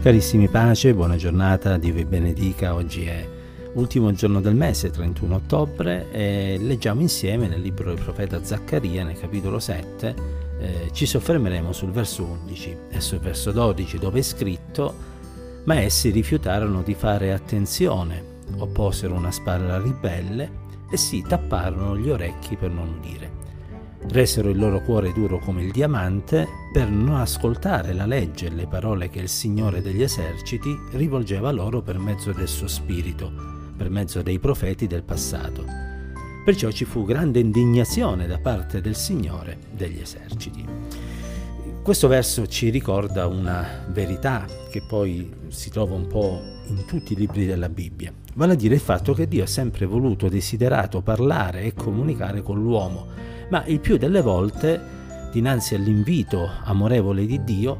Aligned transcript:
Carissimi 0.00 0.46
pace, 0.46 0.94
buona 0.94 1.16
giornata, 1.16 1.76
Dio 1.76 1.92
vi 1.92 2.04
benedica. 2.04 2.72
Oggi 2.72 3.04
è 3.04 3.28
ultimo 3.74 4.12
giorno 4.12 4.40
del 4.40 4.54
mese, 4.54 4.90
31 4.90 5.34
ottobre, 5.34 6.06
e 6.12 6.56
leggiamo 6.60 7.00
insieme 7.00 7.48
nel 7.48 7.60
libro 7.60 7.92
del 7.92 8.02
profeta 8.02 8.42
Zaccaria, 8.44 9.02
nel 9.02 9.18
capitolo 9.18 9.58
7, 9.58 10.14
eh, 10.60 10.88
ci 10.92 11.04
soffermeremo 11.04 11.72
sul 11.72 11.90
verso 11.90 12.24
11 12.24 12.76
e 12.90 13.00
sul 13.00 13.18
verso 13.18 13.50
12 13.50 13.98
dove 13.98 14.20
è 14.20 14.22
scritto 14.22 14.94
ma 15.64 15.80
essi 15.80 16.10
rifiutarono 16.10 16.82
di 16.82 16.94
fare 16.94 17.32
attenzione, 17.32 18.22
opposero 18.56 19.14
una 19.14 19.32
spalla 19.32 19.80
ribelle 19.80 20.66
e 20.90 20.96
si 20.96 21.22
tapparono 21.26 21.98
gli 21.98 22.08
orecchi 22.08 22.54
per 22.54 22.70
non 22.70 22.94
udire 22.98 23.37
resero 24.06 24.48
il 24.48 24.58
loro 24.58 24.80
cuore 24.80 25.12
duro 25.12 25.38
come 25.38 25.62
il 25.62 25.70
diamante 25.70 26.46
per 26.72 26.88
non 26.88 27.16
ascoltare 27.16 27.92
la 27.92 28.06
legge 28.06 28.46
e 28.46 28.50
le 28.50 28.66
parole 28.66 29.10
che 29.10 29.18
il 29.18 29.28
Signore 29.28 29.82
degli 29.82 30.02
eserciti 30.02 30.76
rivolgeva 30.92 31.50
loro 31.50 31.82
per 31.82 31.98
mezzo 31.98 32.32
del 32.32 32.48
suo 32.48 32.68
spirito, 32.68 33.30
per 33.76 33.90
mezzo 33.90 34.22
dei 34.22 34.38
profeti 34.38 34.86
del 34.86 35.02
passato. 35.02 35.64
Perciò 36.44 36.70
ci 36.70 36.84
fu 36.84 37.04
grande 37.04 37.40
indignazione 37.40 38.26
da 38.26 38.38
parte 38.38 38.80
del 38.80 38.96
Signore 38.96 39.58
degli 39.70 40.00
eserciti. 40.00 40.64
Questo 41.82 42.08
verso 42.08 42.46
ci 42.46 42.68
ricorda 42.70 43.26
una 43.26 43.86
verità 43.88 44.44
che 44.70 44.82
poi 44.86 45.30
si 45.48 45.70
trova 45.70 45.94
un 45.94 46.06
po' 46.06 46.40
in 46.66 46.84
tutti 46.86 47.14
i 47.14 47.16
libri 47.16 47.46
della 47.46 47.70
Bibbia, 47.70 48.12
vale 48.34 48.52
a 48.52 48.56
dire 48.56 48.74
il 48.74 48.80
fatto 48.80 49.14
che 49.14 49.26
Dio 49.26 49.44
ha 49.44 49.46
sempre 49.46 49.86
voluto, 49.86 50.28
desiderato 50.28 51.00
parlare 51.00 51.62
e 51.62 51.72
comunicare 51.72 52.42
con 52.42 52.62
l'uomo, 52.62 53.06
ma 53.48 53.64
il 53.66 53.80
più 53.80 53.96
delle 53.96 54.20
volte, 54.20 54.80
dinanzi 55.32 55.74
all'invito 55.74 56.50
amorevole 56.64 57.26
di 57.26 57.42
Dio, 57.44 57.78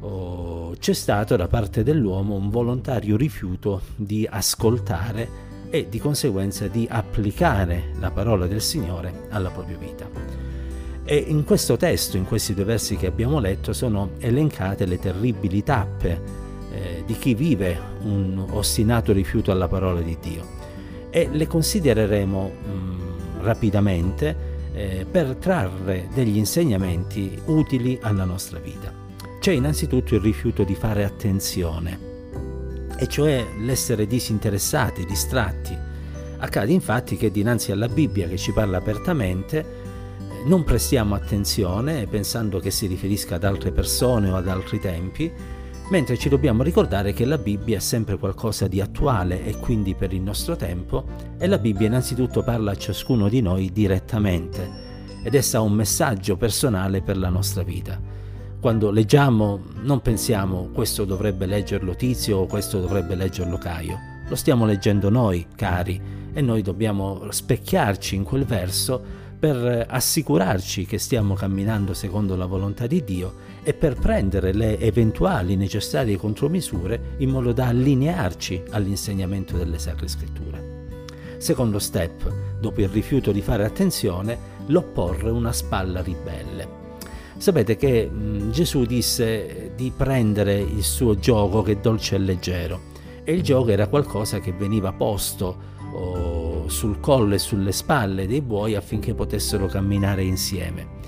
oh, 0.00 0.74
c'è 0.78 0.92
stato 0.92 1.36
da 1.36 1.46
parte 1.46 1.82
dell'uomo 1.82 2.34
un 2.34 2.48
volontario 2.48 3.16
rifiuto 3.16 3.82
di 3.96 4.26
ascoltare 4.28 5.48
e 5.70 5.88
di 5.88 5.98
conseguenza 5.98 6.66
di 6.66 6.86
applicare 6.90 7.92
la 8.00 8.10
parola 8.10 8.46
del 8.46 8.60
Signore 8.60 9.26
alla 9.30 9.50
propria 9.50 9.76
vita. 9.76 10.08
E 11.04 11.16
in 11.16 11.44
questo 11.44 11.76
testo, 11.76 12.16
in 12.16 12.24
questi 12.24 12.54
due 12.54 12.64
versi 12.64 12.96
che 12.96 13.06
abbiamo 13.06 13.40
letto, 13.40 13.72
sono 13.72 14.10
elencate 14.18 14.86
le 14.86 14.98
terribili 14.98 15.62
tappe 15.62 16.20
eh, 16.72 17.02
di 17.04 17.14
chi 17.14 17.34
vive 17.34 17.78
un 18.02 18.46
ostinato 18.50 19.12
rifiuto 19.12 19.50
alla 19.50 19.68
parola 19.68 20.00
di 20.00 20.16
Dio. 20.20 20.58
E 21.10 21.28
le 21.30 21.46
considereremo 21.46 22.50
mh, 22.50 22.70
mm, 22.70 23.00
rapidamente 23.40 24.49
eh, 24.80 25.04
per 25.04 25.36
trarre 25.36 26.08
degli 26.14 26.38
insegnamenti 26.38 27.38
utili 27.46 27.98
alla 28.00 28.24
nostra 28.24 28.58
vita. 28.58 28.90
C'è 29.38 29.52
innanzitutto 29.52 30.14
il 30.14 30.22
rifiuto 30.22 30.64
di 30.64 30.74
fare 30.74 31.04
attenzione, 31.04 32.08
e 32.98 33.06
cioè 33.06 33.44
l'essere 33.58 34.06
disinteressati, 34.06 35.04
distratti. 35.04 35.76
Accade 36.38 36.72
infatti 36.72 37.18
che 37.18 37.30
dinanzi 37.30 37.72
alla 37.72 37.88
Bibbia 37.88 38.26
che 38.26 38.38
ci 38.38 38.52
parla 38.52 38.78
apertamente, 38.78 39.78
non 40.46 40.64
prestiamo 40.64 41.14
attenzione 41.14 42.06
pensando 42.06 42.58
che 42.58 42.70
si 42.70 42.86
riferisca 42.86 43.34
ad 43.34 43.44
altre 43.44 43.72
persone 43.72 44.30
o 44.30 44.36
ad 44.36 44.48
altri 44.48 44.78
tempi, 44.78 45.30
mentre 45.90 46.16
ci 46.16 46.28
dobbiamo 46.28 46.62
ricordare 46.62 47.12
che 47.12 47.24
la 47.24 47.36
Bibbia 47.36 47.76
è 47.76 47.80
sempre 47.80 48.16
qualcosa 48.16 48.68
di 48.68 48.80
attuale 48.80 49.44
e 49.44 49.58
quindi 49.58 49.94
per 49.94 50.12
il 50.12 50.20
nostro 50.20 50.54
tempo 50.56 51.04
e 51.36 51.46
la 51.48 51.58
Bibbia 51.58 51.88
innanzitutto 51.88 52.42
parla 52.42 52.70
a 52.70 52.76
ciascuno 52.76 53.28
di 53.28 53.40
noi 53.40 53.70
direttamente 53.72 54.88
ed 55.24 55.34
essa 55.34 55.58
ha 55.58 55.62
un 55.62 55.72
messaggio 55.72 56.36
personale 56.36 57.02
per 57.02 57.18
la 57.18 57.28
nostra 57.28 57.62
vita. 57.62 58.00
Quando 58.60 58.90
leggiamo 58.90 59.60
non 59.82 60.00
pensiamo 60.00 60.68
questo 60.72 61.04
dovrebbe 61.04 61.46
leggerlo 61.46 61.94
Tizio 61.96 62.38
o 62.38 62.46
questo 62.46 62.80
dovrebbe 62.80 63.16
leggerlo 63.16 63.58
Caio, 63.58 63.98
lo 64.28 64.36
stiamo 64.36 64.64
leggendo 64.66 65.10
noi, 65.10 65.46
cari, 65.56 66.00
e 66.32 66.40
noi 66.40 66.62
dobbiamo 66.62 67.26
specchiarci 67.30 68.14
in 68.14 68.22
quel 68.22 68.44
verso 68.44 69.19
per 69.40 69.86
assicurarci 69.88 70.84
che 70.84 70.98
stiamo 70.98 71.32
camminando 71.32 71.94
secondo 71.94 72.36
la 72.36 72.44
volontà 72.44 72.86
di 72.86 73.02
Dio 73.02 73.34
e 73.62 73.72
per 73.72 73.94
prendere 73.94 74.52
le 74.52 74.78
eventuali 74.78 75.56
necessarie 75.56 76.18
contromisure 76.18 77.14
in 77.18 77.30
modo 77.30 77.52
da 77.52 77.68
allinearci 77.68 78.64
all'insegnamento 78.68 79.56
delle 79.56 79.78
Sacre 79.78 80.08
Scritture. 80.08 80.88
Secondo 81.38 81.78
step, 81.78 82.30
dopo 82.60 82.82
il 82.82 82.90
rifiuto 82.90 83.32
di 83.32 83.40
fare 83.40 83.64
attenzione, 83.64 84.38
l'opporre 84.66 85.30
una 85.30 85.52
spalla 85.52 86.02
ribelle. 86.02 86.78
Sapete 87.38 87.76
che 87.76 88.06
mh, 88.06 88.50
Gesù 88.50 88.84
disse 88.84 89.72
di 89.74 89.90
prendere 89.96 90.58
il 90.58 90.82
suo 90.82 91.14
gioco 91.14 91.62
che 91.62 91.72
è 91.72 91.76
dolce 91.78 92.16
e 92.16 92.18
leggero 92.18 92.80
e 93.24 93.32
il 93.32 93.42
gioco 93.42 93.70
era 93.70 93.86
qualcosa 93.86 94.38
che 94.40 94.52
veniva 94.52 94.92
posto 94.92 95.56
oh, 95.92 96.49
sul 96.70 97.00
collo 97.00 97.34
e 97.34 97.38
sulle 97.38 97.72
spalle 97.72 98.26
dei 98.26 98.40
buoi 98.40 98.74
affinché 98.74 99.14
potessero 99.14 99.66
camminare 99.66 100.22
insieme. 100.22 100.98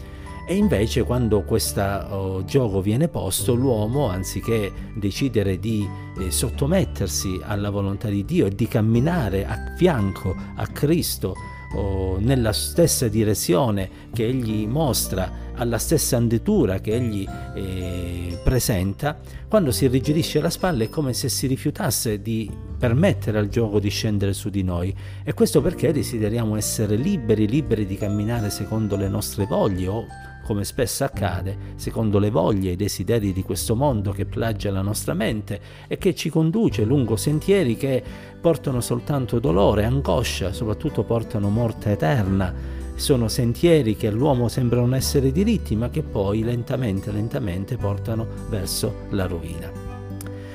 E 0.45 0.57
invece 0.57 1.05
quando 1.05 1.45
questo 1.45 1.81
oh, 1.81 2.45
gioco 2.45 2.81
viene 2.83 3.09
posto, 3.09 3.55
l'uomo, 3.55 4.09
anziché 4.09 4.73
decidere 4.95 5.59
di 5.59 5.89
eh, 6.19 6.31
sottomettersi 6.31 7.41
alla 7.45 7.71
volontà 7.71 8.09
di 8.09 8.25
Dio 8.25 8.47
e 8.47 8.55
di 8.55 8.67
camminare 8.67 9.47
a 9.47 9.75
fianco 9.77 10.35
a 10.57 10.67
Cristo 10.67 11.35
oh, 11.75 12.19
nella 12.19 12.53
stessa 12.53 13.07
direzione 13.07 13.89
che 14.13 14.27
Egli 14.27 14.67
mostra, 14.67 15.52
alla 15.63 15.79
stessa 15.79 16.17
andatura 16.17 16.81
che 16.81 16.93
Egli 16.93 17.27
eh, 17.55 18.39
presenta, 18.43 19.19
quando 19.49 19.71
si 19.71 19.85
irrigidisce 19.85 20.41
la 20.41 20.51
spalla 20.51 20.85
è 20.85 20.89
come 20.89 21.13
se 21.13 21.29
si 21.29 21.47
rifiutasse 21.47 22.21
di 22.21 22.51
permettere 22.79 23.39
al 23.39 23.49
gioco 23.49 23.79
di 23.79 23.89
scendere 23.89 24.33
su 24.33 24.51
di 24.51 24.63
noi. 24.63 24.95
E 25.25 25.33
questo 25.35 25.63
perché 25.63 25.93
desideriamo 25.93 26.57
essere 26.57 26.97
liberi, 26.97 27.49
liberi 27.49 27.87
di 27.87 27.97
camminare 27.97 28.51
secondo 28.51 28.97
le 28.97 29.09
nostre 29.09 29.47
voglie 29.47 29.89
o 29.89 30.07
come 30.45 30.65
spesso 30.65 31.05
accade, 31.05 31.57
secondo 31.77 32.19
le 32.19 32.31
voglie 32.31 32.71
e 32.71 32.73
i 32.73 32.77
desideri 32.77 33.33
di 33.33 33.43
questo 33.43 33.77
mondo 33.77 34.11
che 34.11 34.27
plagia 34.27 34.73
la 34.73 34.83
nostra 34.83 35.15
mente 35.15 35.61
e 35.87 35.99
che 35.99 36.15
ci 36.15 36.31
conduce 36.31 36.85
lungo 36.85 37.15
sentieri 37.15 37.77
che 37.77 38.03
portano 38.41 38.81
soltanto 38.81 39.39
dolore, 39.39 39.85
angoscia, 39.85 40.53
soprattutto 40.53 41.05
portano 41.05 41.49
morte 41.49 41.93
eterna. 41.93 42.81
Sono 43.03 43.27
sentieri 43.27 43.97
che 43.97 44.07
all'uomo 44.07 44.47
sembrano 44.47 44.95
essere 44.95 45.33
diritti, 45.33 45.75
ma 45.75 45.91
che 45.91 46.05
poi 46.05 46.45
lentamente, 46.45 47.11
lentamente 47.11 47.77
portano 47.77 48.25
verso 48.49 49.07
la 49.11 49.27
rovina. 49.27 49.69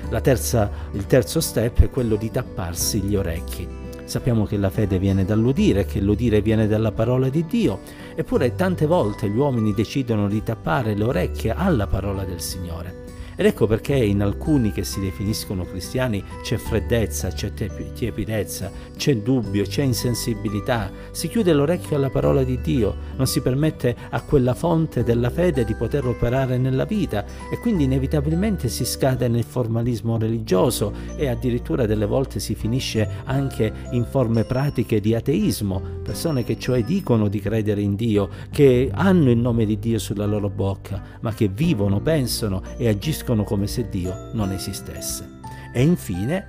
La 0.09 0.21
terza, 0.21 0.71
il 0.93 1.05
terzo 1.07 1.41
step 1.41 1.81
è 1.81 1.89
quello 1.89 2.15
di 2.15 2.31
tapparsi 2.31 3.01
gli 3.01 3.17
orecchi. 3.17 3.67
Sappiamo 4.05 4.45
che 4.45 4.55
la 4.55 4.69
fede 4.69 4.97
viene 4.97 5.25
dall'udire, 5.25 5.85
che 5.85 5.99
l'udire 5.99 6.39
viene 6.39 6.67
dalla 6.67 6.93
parola 6.93 7.27
di 7.27 7.45
Dio, 7.45 7.81
eppure 8.15 8.55
tante 8.55 8.85
volte 8.85 9.27
gli 9.27 9.35
uomini 9.35 9.73
decidono 9.73 10.29
di 10.29 10.41
tappare 10.41 10.95
le 10.95 11.03
orecchie 11.03 11.51
alla 11.51 11.85
parola 11.85 12.23
del 12.23 12.39
Signore. 12.39 13.06
Ed 13.39 13.45
ecco 13.45 13.67
perché 13.67 13.93
in 13.93 14.23
alcuni 14.23 14.71
che 14.71 14.83
si 14.83 14.99
definiscono 14.99 15.63
cristiani 15.63 16.23
c'è 16.41 16.57
freddezza, 16.57 17.27
c'è 17.27 17.53
tiepidezza, 17.53 18.71
c'è 18.97 19.17
dubbio, 19.17 19.63
c'è 19.63 19.83
insensibilità, 19.83 20.89
si 21.11 21.27
chiude 21.27 21.53
l'orecchio 21.53 21.97
alla 21.97 22.09
parola 22.09 22.41
di 22.41 22.59
Dio, 22.59 22.95
non 23.15 23.27
si 23.27 23.41
permette 23.41 23.95
a 24.09 24.21
quella 24.21 24.55
fonte 24.55 25.03
della 25.03 25.29
fede 25.29 25.65
di 25.65 25.75
poter 25.75 26.07
operare 26.07 26.57
nella 26.57 26.85
vita 26.85 27.25
e 27.51 27.59
quindi 27.59 27.83
inevitabilmente 27.83 28.69
si 28.69 28.85
scade 28.85 29.27
nel 29.27 29.43
formalismo 29.43 30.17
religioso 30.17 30.91
e 31.15 31.27
addirittura 31.27 31.85
delle 31.85 32.07
volte 32.07 32.39
si 32.39 32.55
finisce 32.55 33.07
anche 33.25 33.71
in 33.91 34.05
forme 34.05 34.45
pratiche 34.45 34.99
di 34.99 35.13
ateismo, 35.13 35.79
persone 36.01 36.43
che 36.43 36.57
cioè 36.57 36.83
dicono 36.83 37.27
di 37.27 37.39
credere 37.39 37.81
in 37.81 37.93
Dio, 37.93 38.29
che 38.49 38.89
hanno 38.91 39.29
il 39.29 39.37
nome 39.37 39.67
di 39.67 39.77
Dio 39.77 39.99
sulla 39.99 40.25
loro 40.25 40.49
bocca, 40.49 41.03
ma 41.19 41.35
che 41.35 41.47
vivono, 41.49 41.99
pensano 41.99 42.63
e 42.77 42.87
agiscono 42.87 43.25
agiscono 43.27 43.43
come 43.43 43.67
se 43.67 43.89
Dio 43.89 44.29
non 44.31 44.51
esistesse. 44.51 45.39
E 45.73 45.81
infine, 45.81 46.45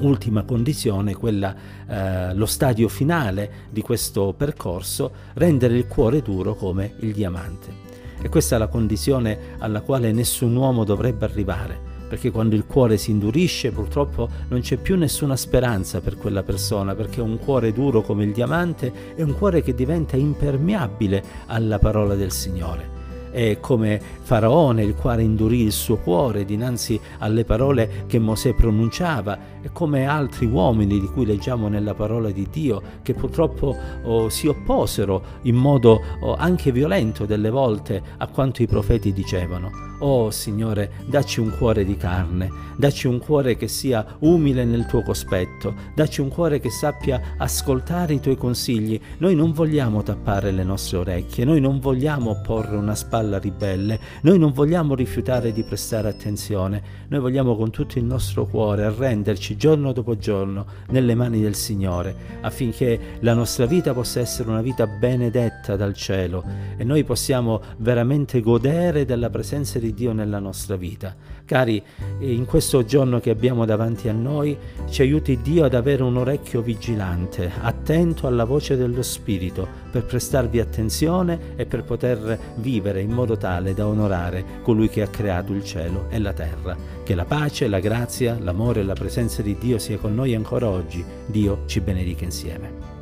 ultima 0.00 0.42
condizione, 0.42 1.14
quella, 1.14 1.54
eh, 1.86 2.34
lo 2.34 2.46
stadio 2.46 2.88
finale 2.88 3.68
di 3.70 3.80
questo 3.80 4.34
percorso, 4.36 5.12
rendere 5.34 5.76
il 5.76 5.86
cuore 5.86 6.20
duro 6.20 6.54
come 6.54 6.94
il 7.00 7.12
diamante. 7.12 7.82
E 8.20 8.28
questa 8.28 8.56
è 8.56 8.58
la 8.58 8.68
condizione 8.68 9.56
alla 9.58 9.82
quale 9.82 10.10
nessun 10.12 10.56
uomo 10.56 10.84
dovrebbe 10.84 11.26
arrivare, 11.26 11.78
perché 12.08 12.30
quando 12.30 12.54
il 12.54 12.64
cuore 12.66 12.96
si 12.96 13.10
indurisce 13.10 13.70
purtroppo 13.70 14.28
non 14.48 14.60
c'è 14.60 14.76
più 14.76 14.96
nessuna 14.96 15.36
speranza 15.36 16.00
per 16.00 16.16
quella 16.16 16.42
persona, 16.42 16.94
perché 16.94 17.20
un 17.20 17.38
cuore 17.38 17.72
duro 17.72 18.02
come 18.02 18.24
il 18.24 18.32
diamante 18.32 19.14
è 19.14 19.22
un 19.22 19.36
cuore 19.36 19.62
che 19.62 19.74
diventa 19.74 20.16
impermeabile 20.16 21.22
alla 21.46 21.78
parola 21.78 22.14
del 22.14 22.32
Signore 22.32 23.02
e 23.34 23.58
come 23.58 24.00
Faraone, 24.22 24.84
il 24.84 24.94
quale 24.94 25.22
indurì 25.22 25.62
il 25.62 25.72
suo 25.72 25.96
cuore 25.96 26.44
dinanzi 26.44 26.98
alle 27.18 27.44
parole 27.44 28.04
che 28.06 28.20
Mosè 28.20 28.54
pronunciava, 28.54 29.36
e 29.60 29.70
come 29.72 30.06
altri 30.06 30.46
uomini 30.46 31.00
di 31.00 31.06
cui 31.06 31.26
leggiamo 31.26 31.66
nella 31.66 31.94
parola 31.94 32.30
di 32.30 32.46
Dio, 32.48 32.80
che 33.02 33.12
purtroppo 33.12 33.76
oh, 34.04 34.28
si 34.28 34.46
opposero 34.46 35.22
in 35.42 35.56
modo 35.56 36.00
oh, 36.20 36.36
anche 36.36 36.70
violento 36.70 37.26
delle 37.26 37.50
volte 37.50 38.00
a 38.18 38.28
quanto 38.28 38.62
i 38.62 38.68
profeti 38.68 39.12
dicevano. 39.12 39.92
Oh 40.00 40.30
Signore, 40.30 40.92
dacci 41.06 41.40
un 41.40 41.54
cuore 41.56 41.84
di 41.84 41.96
carne, 41.96 42.50
dacci 42.76 43.06
un 43.06 43.18
cuore 43.18 43.56
che 43.56 43.68
sia 43.68 44.04
umile 44.20 44.64
nel 44.64 44.86
tuo 44.86 45.02
cospetto, 45.02 45.74
dacci 45.94 46.20
un 46.20 46.28
cuore 46.28 46.60
che 46.60 46.68
sappia 46.68 47.34
ascoltare 47.38 48.14
i 48.14 48.20
tuoi 48.20 48.36
consigli. 48.36 49.00
Noi 49.18 49.34
non 49.34 49.52
vogliamo 49.52 50.02
tappare 50.02 50.50
le 50.50 50.64
nostre 50.64 50.98
orecchie, 50.98 51.44
noi 51.44 51.60
non 51.60 51.78
vogliamo 51.78 52.30
opporre 52.30 52.76
una 52.76 52.94
spalla 53.24 53.38
ribelle, 53.38 53.98
noi 54.22 54.38
non 54.38 54.52
vogliamo 54.52 54.94
rifiutare 54.94 55.52
di 55.52 55.62
prestare 55.62 56.08
attenzione, 56.08 56.82
noi 57.08 57.20
vogliamo 57.20 57.56
con 57.56 57.70
tutto 57.70 57.98
il 57.98 58.04
nostro 58.04 58.44
cuore 58.46 58.84
arrenderci 58.84 59.56
giorno 59.56 59.92
dopo 59.92 60.16
giorno 60.16 60.66
nelle 60.90 61.14
mani 61.14 61.40
del 61.40 61.54
Signore, 61.54 62.14
affinché 62.42 63.18
la 63.20 63.34
nostra 63.34 63.64
vita 63.66 63.94
possa 63.94 64.20
essere 64.20 64.50
una 64.50 64.60
vita 64.60 64.86
benedetta 64.86 65.76
dal 65.76 65.94
cielo 65.94 66.44
e 66.76 66.84
noi 66.84 67.02
possiamo 67.04 67.60
veramente 67.78 68.40
godere 68.40 69.04
della 69.04 69.30
presenza 69.30 69.78
di 69.78 69.94
Dio 69.94 70.12
nella 70.12 70.38
nostra 70.38 70.76
vita. 70.76 71.14
Cari, 71.46 71.82
in 72.20 72.46
questo 72.46 72.86
giorno 72.86 73.20
che 73.20 73.28
abbiamo 73.28 73.66
davanti 73.66 74.08
a 74.08 74.12
noi, 74.12 74.56
ci 74.88 75.02
aiuti 75.02 75.42
Dio 75.42 75.64
ad 75.64 75.74
avere 75.74 76.02
un 76.02 76.16
orecchio 76.16 76.62
vigilante, 76.62 77.50
attento 77.60 78.26
alla 78.26 78.44
voce 78.44 78.76
dello 78.76 79.02
Spirito, 79.02 79.68
per 79.90 80.04
prestarvi 80.04 80.58
attenzione 80.58 81.54
e 81.56 81.66
per 81.66 81.84
poter 81.84 82.38
vivere 82.56 83.02
in 83.02 83.10
modo 83.10 83.36
tale 83.36 83.74
da 83.74 83.86
onorare 83.86 84.42
colui 84.62 84.88
che 84.88 85.02
ha 85.02 85.08
creato 85.08 85.52
il 85.52 85.64
cielo 85.64 86.06
e 86.08 86.18
la 86.18 86.32
terra. 86.32 86.76
Che 87.04 87.14
la 87.14 87.26
pace, 87.26 87.68
la 87.68 87.80
grazia, 87.80 88.38
l'amore 88.40 88.80
e 88.80 88.84
la 88.84 88.94
presenza 88.94 89.42
di 89.42 89.56
Dio 89.58 89.78
sia 89.78 89.98
con 89.98 90.14
noi 90.14 90.34
ancora 90.34 90.68
oggi. 90.68 91.04
Dio 91.26 91.64
ci 91.66 91.80
benedica 91.80 92.24
insieme. 92.24 92.93